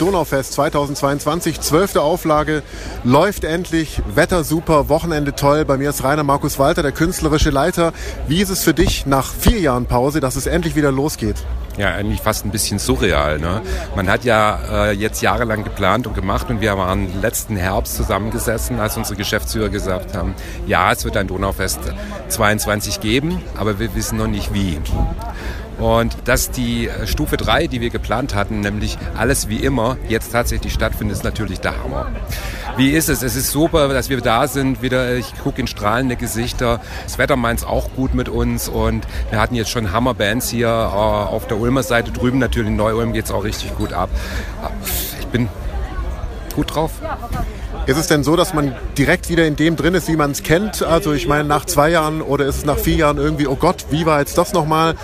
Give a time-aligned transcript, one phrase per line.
[0.00, 2.62] Donaufest 2022, zwölfte Auflage,
[3.04, 5.66] läuft endlich, Wetter super, Wochenende toll.
[5.66, 7.92] Bei mir ist Rainer Markus Walter, der künstlerische Leiter.
[8.26, 11.36] Wie ist es für dich nach vier Jahren Pause, dass es endlich wieder losgeht?
[11.76, 13.38] ja eigentlich fast ein bisschen surreal.
[13.38, 13.62] Ne?
[13.96, 18.78] Man hat ja äh, jetzt jahrelang geplant und gemacht und wir waren letzten Herbst zusammengesessen,
[18.80, 20.34] als unsere Geschäftsführer gesagt haben,
[20.66, 21.80] ja, es wird ein Donaufest
[22.28, 24.78] 22 geben, aber wir wissen noch nicht wie.
[25.80, 30.30] Und dass die äh, Stufe 3, die wir geplant hatten, nämlich alles wie immer, jetzt
[30.30, 32.06] tatsächlich stattfindet, ist natürlich der Hammer.
[32.76, 33.22] Wie ist es?
[33.22, 34.82] Es ist super, dass wir da sind.
[34.82, 36.80] Wieder, ich gucke in strahlende Gesichter.
[37.04, 40.68] Das Wetter meint es auch gut mit uns und wir hatten jetzt schon Hammerbands hier
[40.68, 42.12] äh, auf der Ulmer Seite.
[42.12, 44.10] Drüben natürlich in Neu-Ulm geht es auch richtig gut ab.
[45.18, 45.48] Ich bin
[46.54, 46.90] gut drauf.
[47.86, 50.42] Ist es denn so, dass man direkt wieder in dem drin ist, wie man es
[50.42, 50.82] kennt?
[50.82, 53.86] Also ich meine nach zwei Jahren oder ist es nach vier Jahren irgendwie, oh Gott,
[53.90, 54.94] wie war jetzt das nochmal?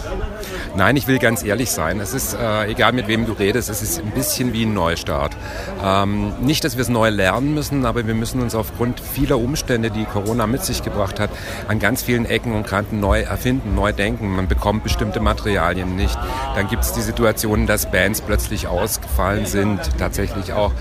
[0.77, 2.01] Nein, ich will ganz ehrlich sein.
[2.01, 5.35] Es ist, äh, egal mit wem du redest, es ist ein bisschen wie ein Neustart.
[5.83, 9.91] Ähm, nicht, dass wir es neu lernen müssen, aber wir müssen uns aufgrund vieler Umstände,
[9.91, 11.31] die Corona mit sich gebracht hat,
[11.67, 14.37] an ganz vielen Ecken und Kanten neu erfinden, neu denken.
[14.37, 16.19] Man bekommt bestimmte Materialien nicht.
[16.55, 20.73] Dann gibt es die Situation, dass Bands plötzlich ausgefallen sind, tatsächlich auch.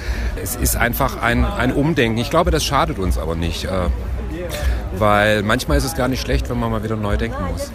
[0.43, 2.17] Es ist einfach ein, ein Umdenken.
[2.17, 3.63] Ich glaube, das schadet uns aber nicht.
[3.63, 3.69] Äh,
[4.97, 7.71] weil manchmal ist es gar nicht schlecht, wenn man mal wieder neu denken muss.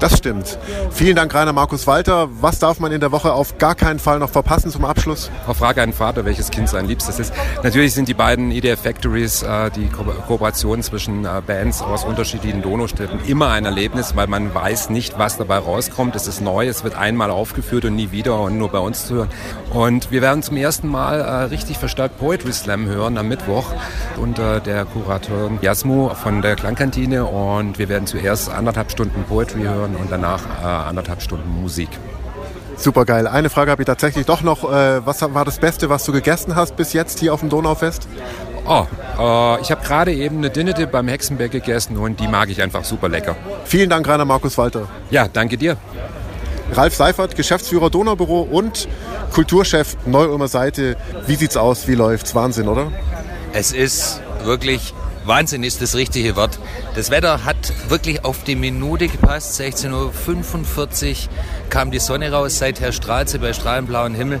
[0.00, 0.58] Das stimmt.
[0.90, 2.28] Vielen Dank, Rainer Markus Walter.
[2.40, 5.30] Was darf man in der Woche auf gar keinen Fall noch verpassen zum Abschluss?
[5.46, 7.32] Auf Frage an Vater, welches Kind sein Liebstes ist.
[7.62, 12.60] Natürlich sind die beiden EDF Factories, äh, die Ko Kooperation zwischen äh, Bands aus unterschiedlichen
[12.60, 16.16] Donaustädten, immer ein Erlebnis, weil man weiß nicht, was dabei rauskommt.
[16.16, 19.14] Es ist neu, es wird einmal aufgeführt und nie wieder und nur bei uns zu
[19.14, 19.28] hören.
[19.72, 23.72] Und wir werden zum ersten Mal äh, richtig verstärkt Poetry Slam hören am Mittwoch
[24.16, 29.83] unter der Kuratorin Jasmu von der Klangkantine und wir werden zuerst anderthalb Stunden Poetry hören
[29.90, 31.88] und danach äh, anderthalb Stunden Musik.
[32.76, 33.26] Super geil.
[33.26, 34.64] Eine Frage habe ich tatsächlich doch noch.
[34.64, 38.08] Äh, was war das Beste, was du gegessen hast bis jetzt hier auf dem Donaufest?
[38.66, 38.86] Oh,
[39.18, 42.84] äh, ich habe gerade eben eine Dinnete beim Hexenberg gegessen und die mag ich einfach
[42.84, 43.36] super lecker.
[43.64, 44.88] Vielen Dank, Rainer Markus Walter.
[45.10, 45.76] Ja, danke dir.
[46.72, 48.88] Ralf Seifert, Geschäftsführer Donaubüro und
[49.32, 50.96] Kulturchef Neu-Ulmer Seite.
[51.26, 51.86] Wie sieht's aus?
[51.86, 52.34] Wie läuft's?
[52.34, 52.90] Wahnsinn, oder?
[53.52, 54.94] Es ist wirklich
[55.26, 56.58] Wahnsinn ist das richtige Wort.
[56.94, 59.58] Das Wetter hat wirklich auf die Minute gepasst.
[59.58, 61.16] 16.45 Uhr
[61.70, 64.40] kam die Sonne raus, seither strahlt sie bei strahlenblauem Himmel.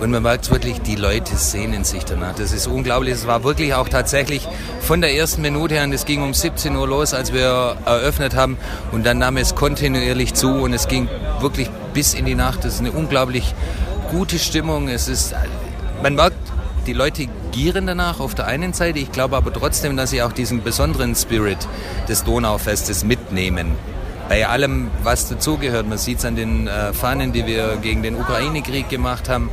[0.00, 2.34] Und man merkt wirklich, die Leute sehnen sich danach.
[2.36, 3.14] Das ist unglaublich.
[3.14, 4.46] Es war wirklich auch tatsächlich
[4.80, 8.56] von der ersten Minute an, es ging um 17 Uhr los, als wir eröffnet haben.
[8.92, 11.08] Und dann nahm es kontinuierlich zu und es ging
[11.40, 12.64] wirklich bis in die Nacht.
[12.64, 13.52] Das ist eine unglaublich
[14.10, 14.88] gute Stimmung.
[14.88, 15.34] Es ist,
[16.02, 16.36] man merkt,
[16.86, 18.98] die Leute gieren danach auf der einen Seite.
[18.98, 21.58] Ich glaube aber trotzdem, dass sie auch diesen besonderen Spirit
[22.08, 23.76] des Donaufestes mitnehmen.
[24.28, 25.88] Bei allem, was dazugehört.
[25.88, 29.50] Man sieht es an den äh, Fahnen, die wir gegen den Ukraine-Krieg gemacht haben.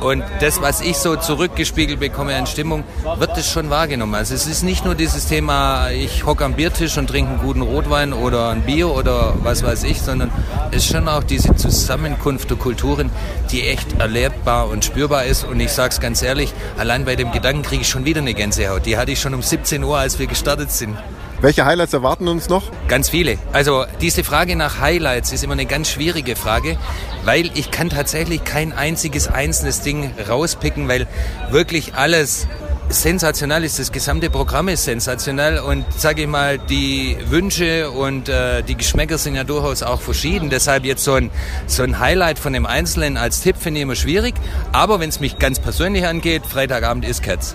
[0.00, 2.84] Und das, was ich so zurückgespiegelt bekomme an Stimmung,
[3.18, 4.14] wird das schon wahrgenommen.
[4.14, 7.62] Also es ist nicht nur dieses Thema, ich hocke am Biertisch und trinke einen guten
[7.62, 10.30] Rotwein oder ein Bier oder was weiß ich, sondern
[10.70, 13.10] es ist schon auch diese Zusammenkunft der Kulturen,
[13.50, 15.44] die echt erlebbar und spürbar ist.
[15.44, 18.34] Und ich sage es ganz ehrlich, allein bei dem Gedanken kriege ich schon wieder eine
[18.34, 18.86] Gänsehaut.
[18.86, 20.96] Die hatte ich schon um 17 Uhr, als wir gestartet sind.
[21.40, 22.64] Welche Highlights erwarten uns noch?
[22.88, 23.38] Ganz viele.
[23.52, 26.76] Also diese Frage nach Highlights ist immer eine ganz schwierige Frage,
[27.24, 31.06] weil ich kann tatsächlich kein einziges einzelnes Ding rauspicken, weil
[31.50, 32.46] wirklich alles
[32.88, 33.78] sensationell ist.
[33.78, 39.18] Das gesamte Programm ist sensationell und sage ich mal, die Wünsche und äh, die Geschmäcker
[39.18, 40.50] sind ja durchaus auch verschieden.
[40.50, 41.30] Deshalb jetzt so ein,
[41.66, 44.34] so ein Highlight von dem Einzelnen als Tipp finde ich immer schwierig.
[44.72, 47.54] Aber wenn es mich ganz persönlich angeht, Freitagabend ist Cats.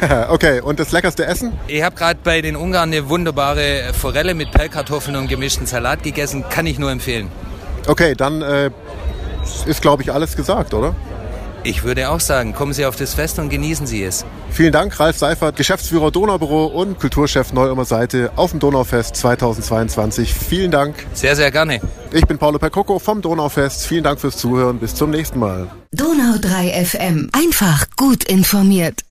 [0.28, 1.52] okay, und das leckerste Essen?
[1.66, 6.44] Ich habe gerade bei den Ungarn eine wunderbare Forelle mit Pellkartoffeln und gemischten Salat gegessen.
[6.48, 7.30] Kann ich nur empfehlen.
[7.86, 8.70] Okay, dann äh,
[9.66, 10.94] ist, glaube ich, alles gesagt, oder?
[11.62, 14.24] Ich würde auch sagen, kommen Sie auf das Fest und genießen Sie es.
[14.50, 20.32] Vielen Dank, Ralf Seifert, Geschäftsführer Donaubüro und Kulturchef Neu-Ulmer Seite auf dem Donaufest 2022.
[20.32, 20.94] Vielen Dank.
[21.12, 21.80] Sehr, sehr gerne.
[22.12, 23.86] Ich bin Paulo Percoco vom Donaufest.
[23.86, 24.78] Vielen Dank fürs Zuhören.
[24.78, 25.68] Bis zum nächsten Mal.
[25.92, 27.28] Donau 3 FM.
[27.32, 29.02] Einfach gut informiert.